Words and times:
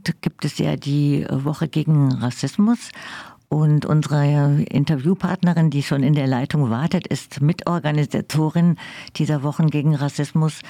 Abend 0.00 0.22
gibt 0.22 0.44
es 0.44 0.58
ja 0.58 0.76
die 0.76 1.26
Woche 1.30 1.68
gegen 1.68 2.12
Rassismus. 2.12 2.90
Und 3.48 3.84
unsere 3.84 4.62
Interviewpartnerin, 4.62 5.70
die 5.70 5.82
schon 5.82 6.04
in 6.04 6.14
der 6.14 6.28
Leitung 6.28 6.70
wartet, 6.70 7.06
ist 7.08 7.40
Mitorganisatorin 7.40 8.76
dieser 9.16 9.42
Wochen 9.42 9.68
gegen 9.68 9.94
Rassismus. 9.94 10.60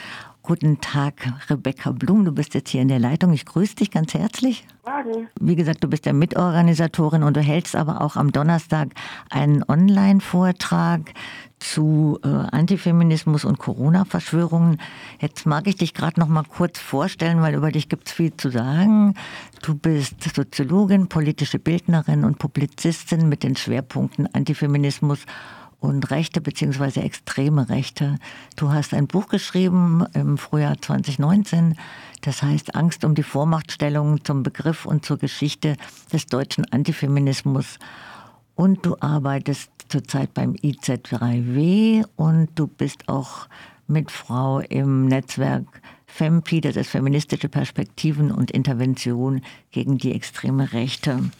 Guten 0.43 0.81
Tag, 0.81 1.35
Rebecca 1.51 1.93
Blum. 1.93 2.25
Du 2.25 2.33
bist 2.33 2.55
jetzt 2.55 2.71
hier 2.71 2.81
in 2.81 2.89
der 2.89 2.99
Leitung. 2.99 3.33
Ich 3.33 3.45
grüße 3.45 3.77
dich 3.77 3.91
ganz 3.91 4.15
herzlich. 4.15 4.67
Morgen. 4.87 5.29
Wie 5.39 5.55
gesagt, 5.55 5.85
du 5.85 5.89
bist 5.89 6.07
ja 6.07 6.15
Mitorganisatorin 6.15 7.23
und 7.23 7.37
du 7.37 7.41
hältst 7.41 7.77
aber 7.77 8.01
auch 8.01 8.17
am 8.17 8.33
Donnerstag 8.33 8.89
einen 9.29 9.63
Online-Vortrag 9.69 11.13
zu 11.59 12.19
äh, 12.25 12.29
Antifeminismus 12.29 13.45
und 13.45 13.59
Corona-Verschwörungen. 13.59 14.81
Jetzt 15.21 15.45
mag 15.45 15.67
ich 15.67 15.77
dich 15.77 15.93
gerade 15.93 16.19
noch 16.19 16.29
mal 16.29 16.45
kurz 16.45 16.79
vorstellen, 16.79 17.43
weil 17.43 17.55
über 17.55 17.71
dich 17.71 17.91
gibt 17.91 18.09
es 18.09 18.15
viel 18.15 18.35
zu 18.35 18.51
sagen. 18.51 19.15
Du 19.63 19.75
bist 19.75 20.35
Soziologin, 20.35 21.09
politische 21.09 21.59
Bildnerin 21.59 22.25
und 22.25 22.39
Publizistin 22.39 23.29
mit 23.29 23.43
den 23.43 23.57
Schwerpunkten 23.57 24.27
Antifeminismus 24.35 25.21
und 25.81 26.11
Rechte 26.11 26.41
bzw. 26.41 27.01
extreme 27.01 27.69
Rechte. 27.69 28.17
Du 28.57 28.71
hast 28.71 28.95
ein 28.95 29.07
Buch 29.07 29.29
geschrieben 29.29 30.05
im 30.13 30.39
Frühjahr 30.39 30.81
2019, 30.81 31.77
das 32.21 32.43
heißt 32.43 32.75
Angst 32.77 33.05
um 33.05 33.15
die 33.15 33.23
Vormachtstellung 33.23 34.25
zum 34.25 34.43
Begriff 34.43 34.87
und 34.87 35.05
zur 35.05 35.19
Geschichte 35.19 35.77
des 36.13 36.27
deutschen 36.27 36.71
Antifeminismus. 36.71 37.79
Und 38.55 38.85
du 38.85 38.97
arbeitest 39.01 39.71
zurzeit 39.89 40.35
beim 40.35 40.53
IZ3W 40.53 42.05
und 42.17 42.51
du 42.55 42.67
bist 42.67 43.09
auch 43.09 43.49
Mitfrau 43.89 44.61
im 44.61 45.07
Netzwerk 45.07 45.65
FEMPI, 46.07 46.61
das 46.61 46.77
ist 46.77 46.91
Feministische 46.91 47.49
Perspektiven 47.49 48.31
und 48.31 48.51
Intervention 48.51 49.43
gegen 49.71 49.97
die 49.97 50.13
extreme 50.13 50.73
Rechte. 50.73 51.31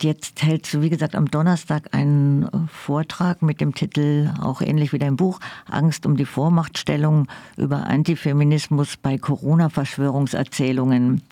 Jetzt 0.00 0.42
hältst 0.42 0.74
du, 0.74 0.80
wie 0.80 0.90
gesagt, 0.90 1.14
am 1.14 1.30
Donnerstag 1.30 1.94
einen 1.94 2.68
Vortrag 2.68 3.42
mit 3.42 3.60
dem 3.60 3.74
Titel, 3.74 4.32
auch 4.40 4.60
ähnlich 4.60 4.92
wie 4.92 4.98
dein 4.98 5.16
Buch, 5.16 5.38
Angst 5.70 6.06
um 6.06 6.16
die 6.16 6.24
Vormachtstellung 6.24 7.28
über 7.56 7.86
Antifeminismus 7.86 8.96
bei 8.96 9.18
Corona-Verschwörungserzählungen. 9.18 11.22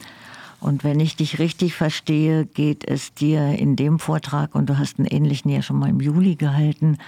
Und 0.60 0.84
wenn 0.84 1.00
ich 1.00 1.16
dich 1.16 1.38
richtig 1.38 1.74
verstehe, 1.74 2.44
geht 2.44 2.86
es 2.86 3.14
dir 3.14 3.58
in 3.58 3.76
dem 3.76 3.98
Vortrag, 3.98 4.54
und 4.54 4.68
du 4.68 4.78
hast 4.78 4.98
einen 4.98 5.08
ähnlichen 5.08 5.50
ja 5.50 5.62
schon 5.62 5.78
mal 5.78 5.88
im 5.88 6.00
Juli 6.00 6.36
gehalten, 6.36 6.98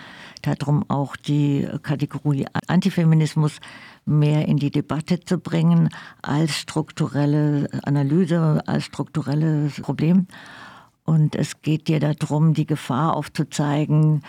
darum 0.40 0.86
auch 0.88 1.16
die 1.16 1.68
Kategorie 1.82 2.46
Antifeminismus 2.66 3.60
mehr 4.06 4.48
in 4.48 4.56
die 4.56 4.70
Debatte 4.70 5.20
zu 5.20 5.38
bringen 5.38 5.90
als 6.22 6.56
strukturelle 6.56 7.68
Analyse, 7.84 8.62
als 8.66 8.84
strukturelles 8.84 9.82
Problem. 9.82 10.26
Und 11.04 11.34
es 11.34 11.62
geht 11.62 11.88
dir 11.88 12.00
darum, 12.00 12.54
die 12.54 12.66
Gefahr 12.66 13.16
aufzuzeigen, 13.16 14.22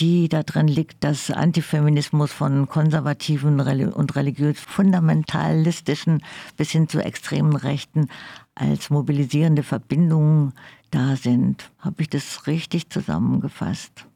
die 0.00 0.28
darin 0.28 0.66
liegt, 0.66 1.04
dass 1.04 1.30
Antifeminismus 1.30 2.32
von 2.32 2.68
konservativen 2.68 3.60
und 3.92 4.16
religiös 4.16 4.60
fundamentalistischen 4.60 6.24
bis 6.56 6.70
hin 6.70 6.88
zu 6.88 7.00
extremen 7.00 7.54
Rechten 7.54 8.08
als 8.54 8.90
mobilisierende 8.90 9.62
Verbindungen 9.62 10.52
da 10.90 11.16
sind. 11.16 11.70
Habe 11.80 12.02
ich 12.02 12.10
das 12.10 12.46
richtig 12.46 12.90
zusammengefasst? 12.90 14.06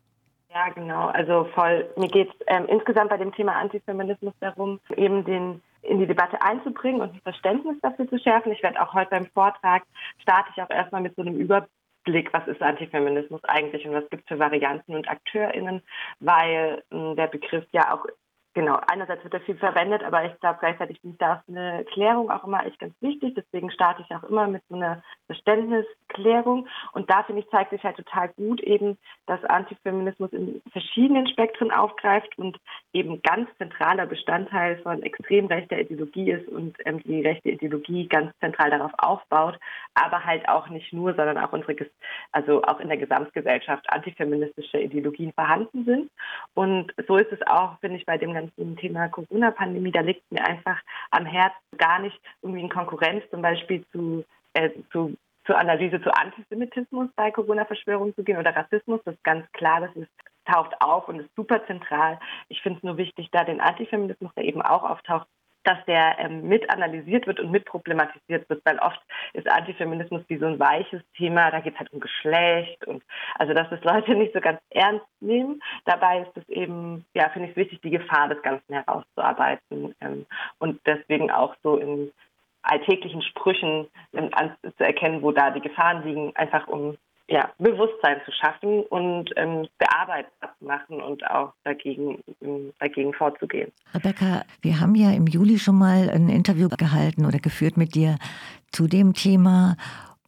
Ja, 0.50 0.70
genau. 0.70 1.06
Also 1.08 1.47
voll. 1.55 1.88
Mir 1.97 2.08
geht 2.08 2.28
es 2.28 2.34
ähm, 2.48 2.66
insgesamt 2.69 3.10
bei 3.10 3.16
dem 3.16 3.32
Thema 3.32 3.53
Antifeminismus 3.53 4.34
darum, 4.41 4.80
eben 4.97 5.25
den 5.25 5.60
in 5.83 5.98
die 5.98 6.07
Debatte 6.07 6.41
einzubringen 6.43 7.01
und 7.01 7.15
ein 7.15 7.21
Verständnis 7.23 7.77
dafür 7.83 8.09
zu 8.09 8.19
schärfen. 8.19 8.53
Ich 8.53 8.62
werde 8.62 8.81
auch 8.83 8.95
heute 8.95 9.11
beim 9.11 9.27
Vortrag 9.27 9.84
starte 10.21 10.51
ich 10.55 10.62
auch 10.62 10.71
erstmal 10.71 11.03
mit 11.03 11.15
so 11.17 11.23
einem 11.23 11.37
Überblick 11.37 11.71
Blick, 12.09 12.33
was 12.33 12.47
ist 12.48 12.62
Antifeminismus 12.62 13.45
eigentlich 13.45 13.87
und 13.87 13.93
was 13.93 14.09
gibt 14.09 14.23
es 14.23 14.29
für 14.29 14.39
Varianten 14.39 14.95
und 14.95 15.09
AkteurInnen, 15.09 15.83
weil 16.21 16.83
äh, 16.91 17.15
der 17.15 17.27
Begriff 17.27 17.67
ja 17.72 17.93
auch 17.93 18.06
Genau, 18.54 18.81
einerseits 18.91 19.22
wird 19.22 19.34
er 19.34 19.41
viel 19.41 19.56
verwendet, 19.56 20.03
aber 20.03 20.25
ich 20.25 20.41
glaube 20.41 20.59
gleichzeitig 20.60 21.00
finde 21.00 21.14
ich 21.14 21.19
da 21.19 21.42
eine 21.48 21.84
Klärung 21.92 22.31
auch 22.31 22.44
immer 22.44 22.66
echt 22.66 22.78
ganz 22.81 22.94
wichtig. 23.00 23.34
Deswegen 23.36 23.70
starte 23.70 24.03
ich 24.03 24.16
auch 24.16 24.25
immer 24.25 24.48
mit 24.48 24.62
so 24.69 24.75
einer 24.75 25.03
Verständnisklärung. 25.26 26.66
Und 26.92 27.10
da 27.10 27.22
finde 27.22 27.42
ich, 27.42 27.50
zeigt 27.50 27.70
sich 27.70 27.84
halt 27.84 27.97
total 27.97 28.31
gut 28.31 28.60
eben, 28.60 28.98
dass 29.26 29.44
Antifeminismus 29.44 30.32
in 30.32 30.62
verschiedenen 30.72 31.28
Spektren 31.28 31.70
aufgreift 31.70 32.37
und 32.38 32.56
eben 32.92 33.20
ganz 33.22 33.48
zentraler 33.58 34.06
Bestandteil 34.06 34.78
von 34.78 35.03
extrem 35.03 35.47
rechter 35.47 35.78
Ideologie 35.78 36.31
ist 36.31 36.48
und 36.48 36.76
ähm, 36.87 37.03
die 37.03 37.20
rechte 37.20 37.50
Ideologie 37.50 38.08
ganz 38.08 38.37
zentral 38.41 38.70
darauf 38.70 38.92
aufbaut, 38.98 39.58
aber 39.94 40.25
halt 40.25 40.48
auch 40.48 40.69
nicht 40.69 40.92
nur, 40.92 41.14
sondern 41.14 41.38
auch 41.38 41.53
unsere, 41.53 41.76
also 42.32 42.62
auch 42.62 42.81
in 42.81 42.88
der 42.88 42.97
Gesamtgesellschaft 42.97 43.88
antifeministische 43.91 44.81
Ideologien 44.81 45.32
vorhanden 45.32 45.84
sind. 45.84 46.10
Und 46.54 46.92
so 47.06 47.16
ist 47.16 47.32
es 47.32 47.42
auch, 47.47 47.78
finde 47.81 47.98
ich, 47.98 48.06
bei 48.06 48.16
dem 48.16 48.32
ganzen 48.41 48.76
Thema 48.76 49.09
Corona-Pandemie, 49.09 49.93
da 49.93 50.00
liegt 50.00 50.31
mir 50.31 50.44
einfach 50.44 50.81
am 51.10 51.26
Herzen 51.26 51.76
gar 51.76 51.99
nicht 52.00 52.19
irgendwie 52.43 52.62
in 52.62 52.69
Konkurrenz 52.69 53.25
zum 53.31 53.43
Beispiel 53.43 53.84
zu, 53.93 54.25
äh, 54.54 54.71
zu 54.93 55.16
zur 55.49 55.59
Analyse 55.59 56.00
zu 56.03 56.15
Antisemitismus 56.15 57.09
bei 57.16 57.31
Corona-Verschwörungen 57.31 58.15
zu 58.15 58.22
gehen 58.22 58.37
oder 58.37 58.54
Rassismus. 58.54 59.00
Das 59.06 59.15
ist 59.15 59.25
ganz 59.25 59.50
klar, 59.53 59.81
das 59.81 59.97
ist, 59.97 60.10
taucht 60.44 60.75
auf 60.81 61.09
und 61.09 61.21
ist 61.21 61.34
super 61.37 61.66
zentral. 61.66 62.21
Ich 62.49 62.60
finde 62.60 62.78
es 62.78 62.84
nur 62.84 62.99
wichtig, 62.99 63.31
da 63.32 63.44
den 63.44 63.60
Antifeminismus, 63.60 64.31
der 64.34 64.44
eben 64.44 64.60
auch 64.60 64.82
auftaucht, 64.82 65.26
dass 65.64 65.84
der 65.86 66.19
ähm, 66.19 66.48
mit 66.48 66.69
analysiert 66.70 67.26
wird 67.26 67.41
und 67.41 67.50
mit 67.50 67.64
problematisiert 67.64 68.48
wird, 68.48 68.64
weil 68.64 68.78
oft 68.78 69.00
ist 69.32 69.50
Antifeminismus 69.50 70.22
wie 70.28 70.38
so 70.38 70.46
ein 70.46 70.58
weiches 70.58 71.02
Thema, 71.16 71.50
da 71.50 71.60
geht 71.60 71.74
es 71.74 71.78
halt 71.78 71.92
um 71.92 72.00
Geschlecht 72.00 72.86
und 72.86 73.02
also 73.34 73.52
dass 73.52 73.69
das 73.70 73.82
Leute 73.84 74.14
nicht 74.14 74.32
so 74.32 74.41
ganz 74.41 74.60
ernst 74.70 75.06
nehmen. 75.20 75.60
Dabei 75.84 76.22
ist 76.22 76.36
es 76.36 76.48
eben, 76.48 77.04
ja, 77.14 77.28
finde 77.30 77.48
ich 77.48 77.52
es 77.52 77.56
wichtig, 77.56 77.80
die 77.82 77.91
Gefahr 77.91 78.28
des 78.28 78.42
Ganzen 78.42 78.74
herauszuarbeiten 78.74 79.94
ähm, 80.00 80.26
und 80.58 80.80
deswegen 80.86 81.30
auch 81.30 81.54
so 81.62 81.76
in 81.76 82.12
alltäglichen 82.62 83.22
Sprüchen 83.22 83.88
ähm, 84.12 84.30
zu 84.62 84.84
erkennen, 84.84 85.22
wo 85.22 85.32
da 85.32 85.50
die 85.50 85.60
Gefahren 85.60 86.04
liegen, 86.04 86.34
einfach 86.36 86.69
um 86.69 86.96
ja, 87.28 87.50
Bewusstsein 87.59 88.21
zu 88.25 88.33
schaffen 88.33 88.83
und 88.84 89.31
ähm, 89.37 89.69
bearbeitbar 89.78 90.55
zu 90.59 90.65
machen 90.65 91.03
und 91.03 91.25
auch 91.31 91.53
dagegen, 91.62 92.25
ähm, 92.41 92.72
dagegen 92.78 93.12
vorzugehen. 93.12 93.71
Rebecca, 93.94 94.44
wir 94.62 94.81
haben 94.81 94.94
ja 94.94 95.11
im 95.12 95.27
Juli 95.27 95.59
schon 95.59 95.77
mal 95.77 96.09
ein 96.09 96.31
Interview 96.31 96.69
gehalten 96.69 97.27
oder 97.27 97.38
geführt 97.38 97.77
mit 97.77 97.94
dir 97.94 98.17
zu 98.72 98.87
dem 98.87 99.12
Thema. 99.12 99.77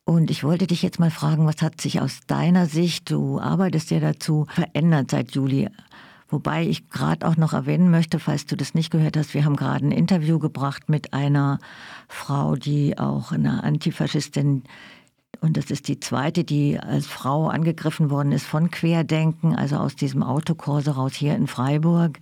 Und 0.05 0.31
ich 0.31 0.45
wollte 0.45 0.67
dich 0.67 0.83
jetzt 0.83 1.01
mal 1.01 1.11
fragen, 1.11 1.47
was 1.47 1.63
hat 1.63 1.81
sich 1.81 2.01
aus 2.03 2.21
deiner 2.27 2.67
Sicht, 2.67 3.11
du 3.11 3.41
arbeitest 3.41 3.91
ja 3.91 4.01
dazu, 4.01 4.47
verändert 4.51 5.11
seit 5.11 5.33
Juli? 5.33 5.69
Wobei 6.29 6.65
ich 6.65 6.91
gerade 6.91 7.27
auch 7.27 7.37
noch 7.37 7.55
erwähnen 7.55 7.91
möchte, 7.91 8.19
falls 8.19 8.47
du 8.47 8.57
das 8.57 8.75
nicht 8.75 8.91
gehört 8.91 9.17
hast, 9.17 9.35
wir 9.35 9.45
haben 9.45 9.57
gerade 9.57 9.87
ein 9.87 9.91
Interview 9.91 10.39
gebracht 10.39 10.89
mit 10.89 11.13
einer 11.13 11.59
Frau, 12.09 12.57
die 12.57 12.99
auch 12.99 13.33
eine 13.33 13.65
Antifaschistin 13.65 14.65
und 15.41 15.57
das 15.57 15.71
ist 15.71 15.89
die 15.89 15.99
zweite, 15.99 16.45
die 16.45 16.79
als 16.79 17.07
Frau 17.07 17.49
angegriffen 17.49 18.11
worden 18.11 18.33
ist 18.33 18.47
von 18.47 18.71
Querdenken, 18.71 19.55
also 19.55 19.77
aus 19.77 19.97
diesem 19.97 20.23
Autokurse 20.23 20.93
raus 20.93 21.15
hier 21.15 21.35
in 21.35 21.47
Freiburg. 21.47 22.19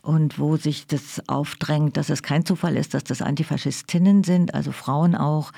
Und 0.00 0.38
wo 0.38 0.56
sich 0.56 0.86
das 0.86 1.20
aufdrängt, 1.28 1.96
dass 1.96 2.10
es 2.10 2.22
kein 2.22 2.44
Zufall 2.46 2.76
ist, 2.76 2.94
dass 2.94 3.04
das 3.04 3.22
Antifaschistinnen 3.22 4.22
sind, 4.24 4.54
also 4.54 4.70
Frauen 4.72 5.16
auch 5.16 5.52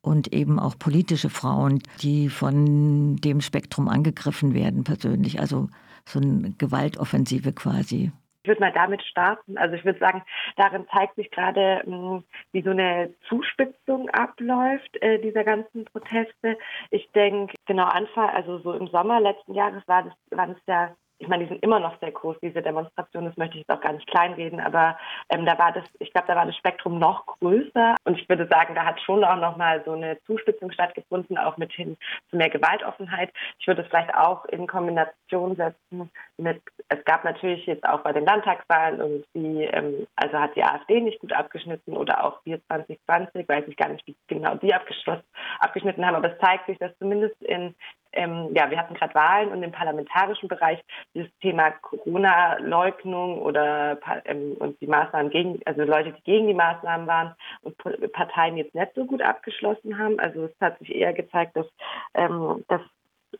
und 0.00 0.32
eben 0.34 0.58
auch 0.58 0.78
politische 0.78 1.30
Frauen, 1.30 1.80
die 2.02 2.28
von 2.28 3.16
dem 3.16 3.40
Spektrum 3.40 3.88
angegriffen 3.88 4.52
werden 4.52 4.84
persönlich. 4.84 5.40
Also 5.40 5.68
so 6.06 6.20
eine 6.20 6.52
Gewaltoffensive 6.58 7.52
quasi. 7.52 8.12
Ich 8.44 8.48
würde 8.48 8.60
mal 8.60 8.72
damit 8.72 9.02
starten. 9.02 9.56
Also 9.56 9.74
ich 9.74 9.86
würde 9.86 9.98
sagen, 9.98 10.22
darin 10.56 10.86
zeigt 10.92 11.16
sich 11.16 11.30
gerade, 11.30 11.80
hm, 11.84 12.24
wie 12.52 12.60
so 12.60 12.70
eine 12.70 13.14
Zuspitzung 13.26 14.10
abläuft 14.10 15.00
äh, 15.00 15.18
dieser 15.18 15.44
ganzen 15.44 15.86
Proteste. 15.86 16.58
Ich 16.90 17.10
denke, 17.12 17.54
genau 17.64 17.86
Anfang, 17.86 18.28
also 18.28 18.58
so 18.58 18.74
im 18.74 18.88
Sommer 18.88 19.18
letzten 19.18 19.54
Jahres 19.54 19.82
war 19.88 20.02
das, 20.02 20.12
waren 20.30 20.50
es 20.50 20.62
ja 20.66 20.94
ich 21.24 21.28
meine, 21.28 21.44
die 21.44 21.48
sind 21.48 21.62
immer 21.62 21.80
noch 21.80 21.98
sehr 22.00 22.12
groß, 22.12 22.36
diese 22.42 22.60
Demonstrationen, 22.60 23.30
das 23.30 23.36
möchte 23.38 23.56
ich 23.56 23.64
jetzt 23.66 23.76
auch 23.76 23.80
gar 23.80 23.94
nicht 23.94 24.06
kleinreden, 24.06 24.60
aber 24.60 24.98
ähm, 25.30 25.46
da 25.46 25.58
war 25.58 25.72
das, 25.72 25.84
ich 25.98 26.12
glaube, 26.12 26.28
da 26.28 26.36
war 26.36 26.44
das 26.44 26.56
Spektrum 26.56 26.98
noch 26.98 27.26
größer 27.26 27.94
und 28.04 28.20
ich 28.20 28.28
würde 28.28 28.46
sagen, 28.46 28.74
da 28.74 28.84
hat 28.84 29.00
schon 29.00 29.24
auch 29.24 29.36
nochmal 29.36 29.82
so 29.84 29.92
eine 29.92 30.20
Zuspitzung 30.24 30.70
stattgefunden, 30.70 31.38
auch 31.38 31.56
mit 31.56 31.72
hin 31.72 31.96
zu 32.28 32.36
mehr 32.36 32.50
Gewaltoffenheit. 32.50 33.30
Ich 33.58 33.66
würde 33.66 33.82
es 33.82 33.88
vielleicht 33.88 34.14
auch 34.14 34.44
in 34.46 34.66
Kombination 34.66 35.56
setzen 35.56 36.10
mit, 36.36 36.60
es 36.88 37.02
gab 37.06 37.24
natürlich 37.24 37.64
jetzt 37.66 37.84
auch 37.84 38.00
bei 38.00 38.12
den 38.12 38.26
Landtagswahlen 38.26 39.00
irgendwie, 39.00 39.64
ähm, 39.64 40.06
also 40.16 40.38
hat 40.38 40.54
die 40.56 40.64
AfD 40.64 41.00
nicht 41.00 41.20
gut 41.20 41.32
abgeschnitten 41.32 41.96
oder 41.96 42.22
auch 42.22 42.40
wir 42.44 42.60
2020, 42.66 43.48
weiß 43.48 43.64
ich 43.66 43.76
gar 43.76 43.88
nicht, 43.88 44.06
wie 44.06 44.14
genau 44.26 44.56
die 44.56 44.74
abgeschnitten 44.74 46.04
haben, 46.04 46.16
aber 46.16 46.32
es 46.32 46.38
zeigt 46.38 46.66
sich, 46.66 46.78
dass 46.78 46.96
zumindest 46.98 47.40
in 47.42 47.74
ähm, 48.14 48.50
ja, 48.54 48.70
wir 48.70 48.78
hatten 48.78 48.94
gerade 48.94 49.14
Wahlen 49.14 49.50
und 49.50 49.62
im 49.62 49.72
parlamentarischen 49.72 50.48
Bereich 50.48 50.80
dieses 51.14 51.30
Thema 51.38 51.70
Corona-Leugnung 51.70 53.40
oder 53.42 53.98
ähm, 54.24 54.56
und 54.58 54.80
die 54.80 54.86
Maßnahmen 54.86 55.30
gegen, 55.30 55.60
also 55.64 55.82
Leute, 55.82 56.12
die 56.12 56.22
gegen 56.22 56.46
die 56.46 56.54
Maßnahmen 56.54 57.06
waren 57.06 57.34
und 57.62 57.76
Parteien 58.12 58.56
jetzt 58.56 58.74
nicht 58.74 58.94
so 58.94 59.04
gut 59.04 59.22
abgeschlossen 59.22 59.98
haben. 59.98 60.18
Also 60.18 60.44
es 60.44 60.52
hat 60.60 60.78
sich 60.78 60.94
eher 60.94 61.12
gezeigt, 61.12 61.56
dass, 61.56 61.66
ähm, 62.14 62.64
dass 62.68 62.80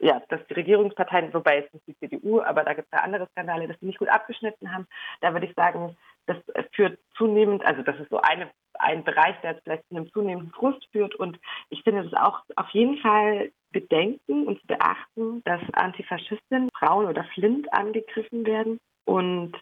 ja, 0.01 0.21
dass 0.29 0.45
die 0.49 0.55
Regierungsparteien, 0.55 1.33
wobei 1.33 1.59
jetzt 1.59 1.73
nicht 1.73 1.87
die 1.87 1.99
CDU, 1.99 2.41
aber 2.41 2.65
da 2.65 2.75
gibt 2.75 2.89
es 2.91 2.99
ja 2.99 3.05
andere 3.05 3.29
Skandale, 3.29 3.69
dass 3.69 3.79
sie 3.79 3.87
nicht 3.87 3.99
gut 3.99 4.09
abgeschnitten 4.09 4.73
haben. 4.73 4.87
Da 5.21 5.33
würde 5.33 5.47
ich 5.47 5.55
sagen, 5.55 5.97
das 6.27 6.37
führt 6.73 6.99
zunehmend, 7.17 7.65
also 7.65 7.83
das 7.83 7.99
ist 8.01 8.11
so 8.11 8.21
eine, 8.21 8.51
ein 8.79 9.05
Bereich, 9.05 9.35
der 9.43 9.53
jetzt 9.53 9.65
vielleicht 9.65 9.89
zu 9.89 9.97
einem 9.97 10.11
zunehmenden 10.13 10.53
Frust 10.53 10.87
führt. 10.93 11.15
Und 11.15 11.39
ich 11.71 11.83
finde 11.83 12.03
es 12.03 12.15
auch 12.15 12.41
auf 12.57 12.69
jeden 12.71 12.99
Fall 12.99 13.51
bedenken 13.73 14.47
und 14.47 14.61
zu 14.61 14.67
beachten, 14.67 15.43
dass 15.45 15.61
Antifaschistinnen, 15.73 16.71
Frauen 16.79 17.07
oder 17.07 17.25
Flint 17.35 17.73
angegriffen 17.73 18.47
werden. 18.47 18.79
Und 19.05 19.55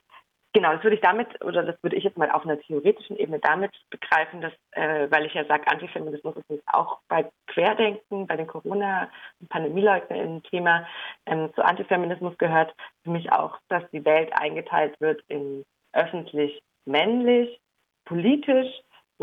genau, 0.53 0.73
das 0.75 0.83
würde 0.83 0.97
ich 0.97 1.03
damit, 1.03 1.43
oder 1.45 1.63
das 1.63 1.83
würde 1.83 1.97
ich 1.97 2.05
jetzt 2.05 2.19
mal 2.19 2.31
auf 2.31 2.45
einer 2.45 2.61
theoretischen 2.61 3.17
Ebene 3.17 3.39
damit 3.41 3.73
begreifen, 3.91 4.41
dass, 4.41 4.53
äh, 4.73 5.11
weil 5.11 5.27
ich 5.27 5.35
ja 5.35 5.45
sage, 5.47 5.67
Antifeminismus 5.67 6.37
ist 6.49 6.63
auch 6.67 7.01
bei 7.09 7.31
Querdenken, 7.49 8.27
bei 8.27 8.37
den 8.37 8.47
Corona- 8.47 9.11
und 9.41 9.49
Pandemieleugnern 9.49 10.43
Thema, 10.45 10.87
ähm, 11.27 11.53
zu 11.55 11.65
Antifeminismus 11.65 12.37
gehört 12.39 12.75
für 13.03 13.11
mich 13.11 13.33
auch, 13.33 13.59
dass 13.69 13.83
die 13.91 14.05
Welt 14.05 14.33
eingeteilt 14.35 15.01
wird 15.01 15.23
in 15.29 15.65
öffentlich 15.93 16.63
männlich, 16.85 17.61
politisch 18.05 18.69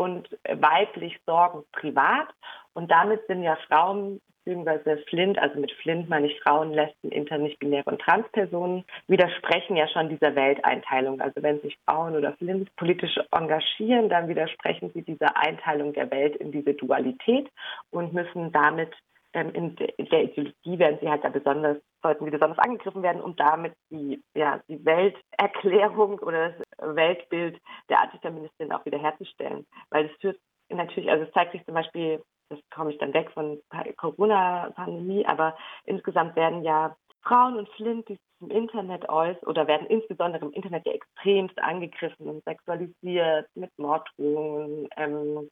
und 0.00 0.30
weiblich 0.48 1.20
sorgen 1.26 1.62
privat. 1.72 2.28
Und 2.72 2.90
damit 2.90 3.26
sind 3.26 3.42
ja 3.42 3.56
Frauen 3.68 4.20
bzw. 4.44 4.96
Flint, 5.08 5.38
also 5.38 5.60
mit 5.60 5.72
Flint 5.72 6.08
meine 6.08 6.26
ich 6.26 6.40
Frauen, 6.40 6.72
Lesben, 6.72 7.12
Inter, 7.12 7.36
nicht-binäre 7.36 7.84
und 7.84 8.00
Transpersonen, 8.00 8.84
widersprechen 9.08 9.76
ja 9.76 9.86
schon 9.88 10.08
dieser 10.08 10.34
Welteinteilung. 10.34 11.20
Also 11.20 11.42
wenn 11.42 11.60
sich 11.60 11.76
Frauen 11.84 12.16
oder 12.16 12.32
Flint 12.38 12.74
politisch 12.76 13.18
engagieren, 13.30 14.08
dann 14.08 14.28
widersprechen 14.28 14.90
sie 14.94 15.02
dieser 15.02 15.36
Einteilung 15.36 15.92
der 15.92 16.10
Welt 16.10 16.36
in 16.36 16.50
diese 16.50 16.72
Dualität 16.72 17.50
und 17.90 18.14
müssen 18.14 18.52
damit 18.52 18.94
ähm, 19.34 19.50
in, 19.52 19.76
der 19.76 20.24
Ideologie 20.24 20.78
werden 20.78 20.98
sie 21.00 21.08
halt 21.08 21.24
da 21.24 21.28
besonders, 21.28 21.76
sollten 22.02 22.24
sie 22.24 22.30
besonders 22.30 22.58
angegriffen 22.58 23.02
werden, 23.02 23.22
um 23.22 23.36
damit 23.36 23.74
die, 23.90 24.22
ja, 24.34 24.60
die 24.68 24.84
Welterklärung 24.84 26.18
oder 26.20 26.50
das 26.50 26.96
Weltbild 26.96 27.60
der 27.88 28.00
Antifeministin 28.00 28.72
auch 28.72 28.84
wiederherzustellen. 28.84 29.66
Weil 29.90 30.06
es 30.06 30.20
führt 30.20 30.38
natürlich, 30.68 31.10
also 31.10 31.24
es 31.24 31.32
zeigt 31.32 31.52
sich 31.52 31.64
zum 31.64 31.74
Beispiel, 31.74 32.22
das 32.48 32.58
komme 32.74 32.90
ich 32.90 32.98
dann 32.98 33.14
weg 33.14 33.30
von 33.32 33.60
Corona-Pandemie, 33.96 35.26
aber 35.26 35.56
insgesamt 35.84 36.36
werden 36.36 36.64
ja 36.64 36.96
Frauen 37.22 37.56
und 37.56 37.68
Flint, 37.70 38.08
die 38.08 38.14
sich 38.14 38.20
im 38.40 38.50
Internet 38.50 39.08
äußern 39.08 39.48
oder 39.48 39.66
werden 39.66 39.86
insbesondere 39.86 40.44
im 40.44 40.52
Internet 40.52 40.86
ja 40.86 40.92
extremst 40.92 41.58
angegriffen 41.58 42.28
und 42.28 42.44
sexualisiert 42.44 43.46
mit 43.54 43.70
Morddrohungen, 43.78 44.88
ähm, 44.96 45.50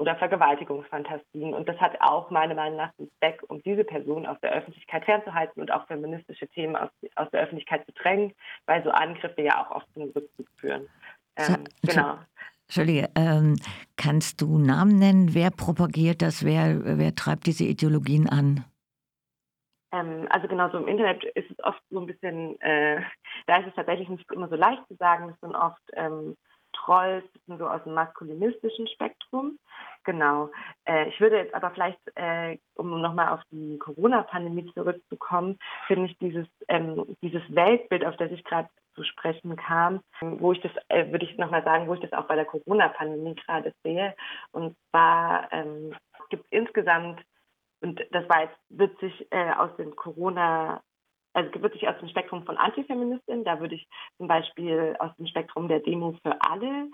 oder 0.00 0.16
Vergewaltigungsfantasien. 0.16 1.52
Und 1.52 1.68
das 1.68 1.78
hat 1.78 2.00
auch 2.00 2.30
meiner 2.30 2.54
Meinung 2.54 2.78
nach 2.78 2.92
den 2.94 3.10
Zweck, 3.18 3.42
um 3.48 3.62
diese 3.62 3.84
Person 3.84 4.26
aus 4.26 4.40
der 4.40 4.52
Öffentlichkeit 4.52 5.04
fernzuhalten 5.04 5.60
und 5.60 5.70
auch 5.70 5.86
feministische 5.86 6.48
Themen 6.48 6.74
aus, 6.74 6.88
aus 7.16 7.30
der 7.30 7.42
Öffentlichkeit 7.42 7.84
zu 7.84 7.92
drängen, 7.92 8.32
weil 8.64 8.82
so 8.82 8.90
Angriffe 8.90 9.42
ja 9.42 9.62
auch 9.62 9.70
oft 9.70 9.86
zum 9.92 10.04
Rückzug 10.04 10.46
führen. 10.56 10.88
Ähm, 11.36 11.64
genau. 11.82 12.18
Entschuldige, 12.66 13.10
ähm, 13.14 13.56
kannst 13.96 14.40
du 14.40 14.58
Namen 14.58 14.98
nennen? 14.98 15.34
Wer 15.34 15.50
propagiert 15.50 16.22
das? 16.22 16.44
Wer, 16.44 16.98
wer 16.98 17.14
treibt 17.14 17.46
diese 17.46 17.64
Ideologien 17.64 18.28
an? 18.28 18.64
Ähm, 19.92 20.26
also 20.30 20.48
genau 20.48 20.70
so 20.70 20.78
im 20.78 20.88
Internet 20.88 21.24
ist 21.24 21.50
es 21.50 21.62
oft 21.62 21.82
so 21.90 22.00
ein 22.00 22.06
bisschen, 22.06 22.58
äh, 22.60 23.02
da 23.46 23.58
ist 23.58 23.68
es 23.68 23.74
tatsächlich 23.74 24.08
nicht 24.08 24.30
immer 24.32 24.48
so 24.48 24.56
leicht 24.56 24.86
zu 24.88 24.94
sagen, 24.94 25.30
es 25.30 25.40
sind 25.40 25.54
oft 25.54 25.82
ähm, 25.94 26.36
Trolls, 26.72 27.24
so 27.46 27.66
aus 27.66 27.82
dem 27.84 27.94
maskulinistischen 27.94 28.86
Spektrum. 28.88 29.58
Genau. 30.04 30.50
Äh, 30.84 31.08
ich 31.08 31.20
würde 31.20 31.38
jetzt 31.38 31.54
aber 31.54 31.70
vielleicht, 31.70 31.98
äh, 32.14 32.58
um 32.74 33.00
nochmal 33.00 33.28
auf 33.34 33.40
die 33.50 33.78
Corona-Pandemie 33.78 34.72
zurückzukommen, 34.74 35.58
finde 35.86 36.06
ich 36.06 36.18
dieses, 36.18 36.46
ähm, 36.68 37.16
dieses 37.22 37.42
Weltbild, 37.54 38.04
auf 38.04 38.16
das 38.16 38.30
ich 38.30 38.44
gerade 38.44 38.68
zu 38.94 39.04
sprechen 39.04 39.56
kam, 39.56 40.00
wo 40.20 40.52
ich 40.52 40.60
das, 40.60 40.72
äh, 40.88 41.10
würde 41.10 41.24
ich 41.24 41.36
nochmal 41.38 41.62
sagen, 41.64 41.86
wo 41.86 41.94
ich 41.94 42.00
das 42.00 42.12
auch 42.12 42.26
bei 42.26 42.36
der 42.36 42.44
Corona-Pandemie 42.44 43.34
gerade 43.34 43.72
sehe. 43.82 44.14
Und 44.52 44.76
zwar 44.90 45.52
ähm, 45.52 45.94
gibt 46.30 46.44
es 46.44 46.50
insgesamt, 46.50 47.20
und 47.82 48.00
das 48.10 48.28
war 48.28 48.42
jetzt, 48.42 49.00
sich 49.00 49.26
äh, 49.30 49.52
aus 49.52 49.74
den 49.76 49.94
Corona 49.96 50.82
also 51.32 51.62
wirklich 51.62 51.86
aus 51.88 51.98
dem 51.98 52.08
Spektrum 52.08 52.44
von 52.44 52.56
Antifeministinnen. 52.56 53.44
Da 53.44 53.60
würde 53.60 53.76
ich 53.76 53.88
zum 54.18 54.28
Beispiel 54.28 54.96
aus 54.98 55.14
dem 55.16 55.26
Spektrum 55.26 55.68
der 55.68 55.80
Demo 55.80 56.12
für 56.22 56.40
alle 56.40 56.88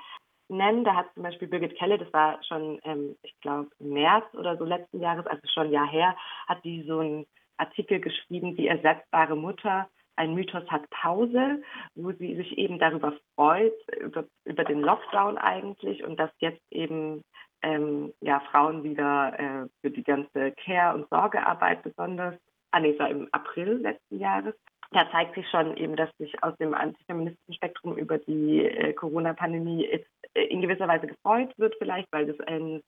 nennen. 0.48 0.84
Da 0.84 0.94
hat 0.94 1.12
zum 1.14 1.22
Beispiel 1.22 1.48
Birgit 1.48 1.76
Kelle, 1.76 1.98
das 1.98 2.12
war 2.12 2.42
schon, 2.44 2.78
ähm, 2.84 3.16
ich 3.22 3.38
glaube, 3.40 3.70
im 3.78 3.90
März 3.90 4.26
oder 4.34 4.56
so 4.56 4.64
letzten 4.64 5.00
Jahres, 5.00 5.26
also 5.26 5.42
schon 5.52 5.68
ein 5.68 5.72
Jahr 5.72 5.90
her, 5.90 6.16
hat 6.46 6.64
die 6.64 6.82
so 6.82 7.00
einen 7.00 7.26
Artikel 7.56 8.00
geschrieben, 8.00 8.56
die 8.56 8.68
ersetzbare 8.68 9.36
Mutter. 9.36 9.88
Ein 10.18 10.34
Mythos 10.34 10.66
hat 10.70 10.88
Pause, 10.90 11.62
wo 11.94 12.10
sie 12.12 12.36
sich 12.36 12.56
eben 12.56 12.78
darüber 12.78 13.12
freut, 13.34 13.74
über, 14.00 14.24
über 14.44 14.64
den 14.64 14.80
Lockdown 14.80 15.36
eigentlich 15.36 16.04
und 16.04 16.18
dass 16.18 16.30
jetzt 16.38 16.62
eben 16.70 17.22
ähm, 17.62 18.14
ja, 18.20 18.40
Frauen 18.50 18.82
wieder 18.82 19.38
äh, 19.38 19.68
für 19.80 19.90
die 19.90 20.04
ganze 20.04 20.52
Care- 20.52 20.94
und 20.94 21.08
Sorgearbeit 21.10 21.82
besonders 21.82 22.34
ah 22.76 22.81
nee, 22.81 22.90
es 22.90 22.99
war 22.99 23.08
im 23.08 23.26
April 23.32 23.78
letzten 23.78 24.19
Jahres. 24.19 24.55
Da 24.93 25.11
zeigt 25.11 25.34
sich 25.34 25.49
schon 25.49 25.76
eben, 25.78 25.96
dass 25.96 26.11
sich 26.19 26.43
aus 26.43 26.55
dem 26.58 26.75
antifeministischen 26.75 27.55
Spektrum 27.55 27.96
über 27.96 28.19
die 28.19 28.64
äh, 28.64 28.93
Corona-Pandemie 28.93 29.87
äh, 29.87 30.44
in 30.44 30.61
gewisser 30.61 30.87
Weise 30.87 31.06
gefreut 31.06 31.52
wird, 31.56 31.75
vielleicht, 31.78 32.06
weil 32.12 32.26
das 32.26 32.38
eine 32.46 32.82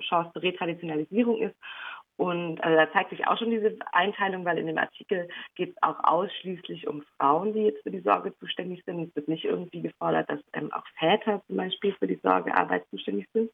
Chance 0.00 0.32
zur 0.32 0.42
Retraditionalisierung 0.42 1.38
ist. 1.38 1.54
Und 2.16 2.62
also 2.62 2.76
da 2.76 2.92
zeigt 2.92 3.10
sich 3.10 3.26
auch 3.26 3.38
schon 3.38 3.50
diese 3.50 3.76
Einteilung, 3.92 4.44
weil 4.44 4.58
in 4.58 4.66
dem 4.66 4.78
Artikel 4.78 5.28
geht 5.54 5.70
es 5.70 5.82
auch 5.82 5.98
ausschließlich 6.02 6.86
um 6.86 7.02
Frauen, 7.16 7.52
die 7.52 7.62
jetzt 7.62 7.82
für 7.82 7.90
die 7.90 8.00
Sorge 8.00 8.36
zuständig 8.38 8.84
sind. 8.84 9.08
Es 9.08 9.16
wird 9.16 9.28
nicht 9.28 9.44
irgendwie 9.44 9.82
gefordert, 9.82 10.28
dass 10.28 10.40
ähm, 10.52 10.72
auch 10.72 10.86
Väter 10.98 11.42
zum 11.46 11.56
Beispiel 11.56 11.94
für 11.98 12.06
die 12.06 12.20
Sorgearbeit 12.22 12.84
zuständig 12.90 13.28
sind. 13.32 13.50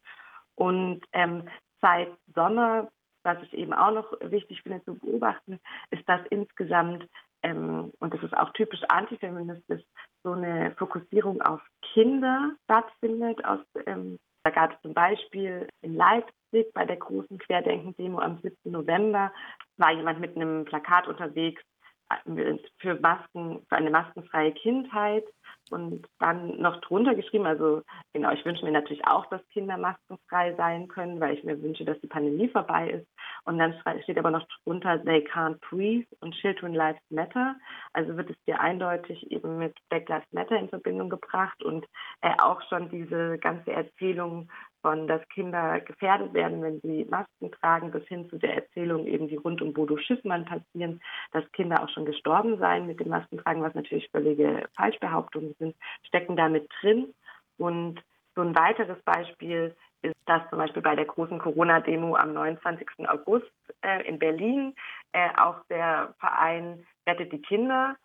Und 0.57 1.03
ähm, 1.13 1.45
seit 1.81 2.09
Sommer 2.35 2.91
was 3.23 3.43
ich 3.43 3.55
eben 3.55 3.73
auch 3.73 3.93
noch 3.93 4.13
wichtig 4.21 4.63
finde 4.63 4.83
zu 4.85 4.95
beobachten, 4.95 5.59
ist, 5.91 6.09
dass 6.09 6.21
insgesamt, 6.31 7.07
ähm, 7.43 7.93
und 8.01 8.15
das 8.15 8.23
ist 8.23 8.37
auch 8.37 8.53
typisch 8.53 8.83
antifeministisch, 8.89 9.83
so 10.23 10.33
eine 10.33 10.73
Fokussierung 10.77 11.41
auf 11.43 11.61
Kinder 11.93 12.53
stattfindet. 12.65 13.45
Aus, 13.45 13.61
ähm, 13.87 14.19
da 14.45 14.51
gab 14.51 14.73
es 14.73 14.81
zum 14.83 14.95
Beispiel 14.95 15.69
in 15.83 15.95
Leipzig 15.95 16.73
bei 16.75 16.85
der 16.85 16.97
großen 16.97 17.39
Querdenken-Demo 17.39 18.19
am 18.19 18.39
7. 18.43 18.57
November, 18.65 19.33
war 19.77 19.93
jemand 19.93 20.21
mit 20.21 20.37
einem 20.37 20.65
Plakat 20.65 21.09
unterwegs 21.09 21.63
äh, 22.09 22.57
für 22.79 22.99
Masken, 23.01 23.65
für 23.69 23.77
eine 23.77 23.91
maskenfreie 23.91 24.53
Kindheit 24.53 25.25
und 25.71 26.07
dann 26.19 26.61
noch 26.61 26.81
drunter 26.81 27.15
geschrieben, 27.15 27.47
also 27.47 27.83
genau, 28.13 28.33
ich 28.33 28.45
wünsche 28.45 28.65
mir 28.65 28.73
natürlich 28.73 29.07
auch, 29.07 29.27
dass 29.27 29.47
Kinder 29.49 29.77
maskenfrei 29.77 30.55
sein 30.55 30.89
können, 30.89 31.21
weil 31.21 31.35
ich 31.35 31.45
mir 31.45 31.61
wünsche, 31.63 31.85
dass 31.85 32.01
die 32.01 32.07
Pandemie 32.07 32.49
vorbei 32.49 32.91
ist. 32.91 33.07
Und 33.45 33.59
dann 33.59 33.75
steht 34.03 34.19
aber 34.19 34.31
noch 34.31 34.47
drunter, 34.65 35.03
they 35.05 35.21
can't 35.21 35.59
breathe 35.69 36.07
und 36.21 36.35
Children 36.35 36.75
Lives 36.75 37.01
Matter. 37.11 37.57
Also 37.93 38.17
wird 38.17 38.31
es 38.31 38.37
dir 38.47 38.61
eindeutig 38.61 39.31
eben 39.31 39.59
mit 39.59 39.77
Black 39.89 40.09
Lives 40.09 40.33
Matter 40.33 40.57
in 40.57 40.69
Verbindung 40.69 41.09
gebracht 41.09 41.63
und 41.63 41.87
äh, 42.21 42.35
auch 42.43 42.61
schon 42.69 42.91
diese 42.91 43.39
ganze 43.39 43.73
Erzählung 43.73 44.51
von, 44.83 45.07
dass 45.07 45.27
Kinder 45.29 45.81
gefährdet 45.81 46.33
werden, 46.35 46.63
wenn 46.63 46.81
sie 46.81 47.07
Masken 47.09 47.51
tragen, 47.53 47.91
bis 47.91 48.07
hin 48.07 48.29
zu 48.29 48.39
der 48.39 48.55
Erzählung 48.55 49.07
eben, 49.07 49.29
die 49.29 49.37
rund 49.37 49.63
um 49.63 49.73
Bodo 49.73 49.97
Schiffmann 49.97 50.45
passieren, 50.45 51.01
dass 51.33 51.51
Kinder 51.53 51.83
auch 51.83 51.89
schon 51.91 52.05
gestorben 52.05 52.59
seien 52.59 52.87
mit 52.87 53.01
dem 53.01 53.09
Maskentragen, 53.09 53.63
was 53.63 53.75
natürlich 53.75 54.09
völlige 54.11 54.69
Falschbehauptungen 54.77 55.55
sind, 55.59 55.77
stecken 56.07 56.37
damit 56.37 56.69
drin. 56.81 57.15
Und 57.59 58.01
so 58.35 58.43
ein 58.43 58.55
weiteres 58.55 59.01
Beispiel 59.03 59.75
ist, 60.03 60.17
dass 60.27 60.49
zum 60.49 60.59
Beispiel 60.59 60.83
bei 60.83 60.97
der 60.97 61.05
großen 61.05 61.39
Corona-Demo 61.39 62.17
am 62.17 62.33
29. 62.33 62.87
August 63.09 63.51
äh, 63.83 64.07
in 64.09 64.19
Berlin 64.19 64.75
äh, 65.13 65.29
auch 65.37 65.57
der 65.69 66.15
Verein 66.19 66.87
Rettet 67.07 67.33
die 67.33 67.43
Kinder 67.43 67.97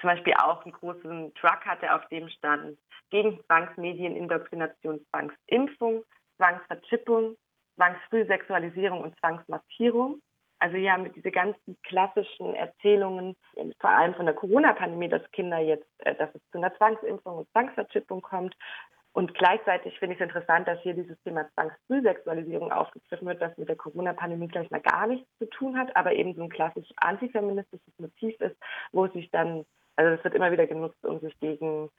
zum 0.00 0.10
Beispiel 0.10 0.34
auch 0.34 0.64
einen 0.64 0.72
großen 0.72 1.34
Truck 1.34 1.64
hatte, 1.64 1.94
auf 1.94 2.06
dem 2.08 2.28
stand 2.28 2.78
gegen 3.10 3.38
Zwangsmedien, 3.46 4.16
Indoktrination, 4.16 5.00
Zwangsimpfung, 5.10 6.04
Zwangsverchippung, 6.36 7.36
Zwangsfrühsexualisierung 7.76 9.02
und 9.02 9.18
Zwangsmaskierung. 9.18 10.20
Also 10.60 10.76
ja, 10.76 10.96
mit 10.96 11.14
diese 11.16 11.30
ganzen 11.30 11.76
klassischen 11.82 12.54
Erzählungen, 12.54 13.36
vor 13.80 13.90
allem 13.90 14.14
von 14.14 14.24
der 14.24 14.34
Corona-Pandemie, 14.34 15.08
dass 15.08 15.28
Kinder 15.32 15.58
jetzt, 15.58 15.88
äh, 15.98 16.14
dass 16.14 16.34
es 16.34 16.40
zu 16.52 16.58
einer 16.58 16.74
Zwangsimpfung 16.76 17.38
und 17.38 17.50
Zwangsverchippung 17.50 18.22
kommt, 18.22 18.54
Und 19.16 19.32
gleichzeitig 19.34 19.96
finde 20.00 20.14
ich 20.16 20.20
es 20.20 20.24
interessant, 20.24 20.66
dass 20.66 20.80
hier 20.80 20.92
dieses 20.92 21.16
Thema 21.22 21.48
Zwangsfrühsexualisierung 21.54 22.72
aufgegriffen 22.72 23.28
wird, 23.28 23.40
was 23.40 23.56
mit 23.56 23.68
der 23.68 23.76
Corona-Pandemie 23.76 24.48
gleich 24.48 24.68
mal 24.72 24.80
gar 24.80 25.06
nichts 25.06 25.28
zu 25.38 25.46
tun 25.46 25.78
hat, 25.78 25.94
aber 25.94 26.12
eben 26.14 26.34
so 26.34 26.42
ein 26.42 26.48
klassisch 26.48 26.88
antifeministisches 26.96 27.94
Motiv 27.98 28.34
ist, 28.40 28.56
wo 28.90 29.06
sich 29.06 29.30
dann, 29.30 29.64
also 29.94 30.16
es 30.16 30.24
wird 30.24 30.34
immer 30.34 30.50
wieder 30.50 30.66
genutzt, 30.66 31.04
um 31.04 31.20
sich 31.20 31.38
gegen 31.38 31.90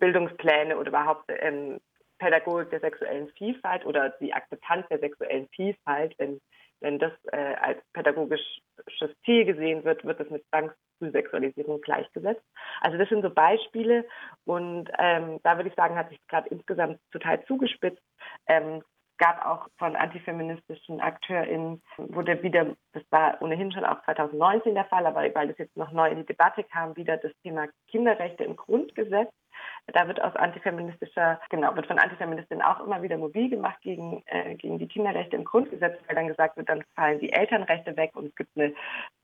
Bildungspläne 0.00 0.78
oder 0.78 0.88
überhaupt 0.88 1.24
ähm, 1.28 1.78
Pädagogik 2.22 2.70
der 2.70 2.80
sexuellen 2.80 3.28
Vielfalt 3.36 3.84
oder 3.84 4.10
die 4.20 4.32
Akzeptanz 4.32 4.86
der 4.88 5.00
sexuellen 5.00 5.48
Vielfalt, 5.48 6.14
wenn, 6.18 6.40
wenn 6.80 7.00
das 7.00 7.12
äh, 7.32 7.54
als 7.60 7.78
pädagogisches 7.92 9.10
Ziel 9.24 9.44
gesehen 9.44 9.82
wird, 9.82 10.04
wird 10.04 10.20
das 10.20 10.30
mit 10.30 10.44
Zwangsfrühsexualisierung 10.50 11.80
gleichgesetzt. 11.80 12.44
Also 12.80 12.96
das 12.96 13.08
sind 13.08 13.22
so 13.22 13.30
Beispiele 13.30 14.06
und 14.44 14.88
ähm, 14.98 15.40
da 15.42 15.56
würde 15.56 15.70
ich 15.70 15.74
sagen, 15.74 15.96
hat 15.96 16.10
sich 16.10 16.20
gerade 16.28 16.48
insgesamt 16.50 17.00
total 17.10 17.44
zugespitzt. 17.44 18.02
Ähm, 18.46 18.82
gab 19.18 19.44
auch 19.44 19.68
von 19.78 19.96
antifeministischen 19.96 21.00
AkteurInnen, 21.00 21.82
wurde 21.96 22.42
wieder, 22.42 22.74
das 22.92 23.02
war 23.10 23.40
ohnehin 23.40 23.72
schon 23.72 23.84
auch 23.84 24.02
2019 24.04 24.74
der 24.74 24.84
Fall, 24.86 25.06
aber 25.06 25.22
weil 25.34 25.48
das 25.48 25.58
jetzt 25.58 25.76
noch 25.76 25.92
neu 25.92 26.08
in 26.10 26.18
die 26.18 26.26
Debatte 26.26 26.64
kam, 26.64 26.96
wieder 26.96 27.16
das 27.16 27.32
Thema 27.42 27.68
Kinderrechte 27.88 28.44
im 28.44 28.56
Grundgesetz 28.56 29.30
da 29.88 30.06
wird 30.06 30.22
aus 30.22 30.34
antifeministischer, 30.36 31.40
genau, 31.50 31.74
wird 31.74 31.86
von 31.86 31.98
Antifeministinnen 31.98 32.62
auch 32.62 32.80
immer 32.80 33.02
wieder 33.02 33.16
mobil 33.18 33.50
gemacht 33.50 33.80
gegen, 33.82 34.22
äh, 34.26 34.54
gegen 34.54 34.78
die 34.78 34.86
Kinderrechte 34.86 35.36
im 35.36 35.44
Grundgesetz, 35.44 35.98
weil 36.06 36.16
dann 36.16 36.28
gesagt 36.28 36.56
wird, 36.56 36.68
dann 36.68 36.84
fallen 36.94 37.18
die 37.18 37.32
Elternrechte 37.32 37.96
weg 37.96 38.12
und 38.14 38.26
es 38.26 38.34
gibt 38.34 38.56
eine 38.56 38.74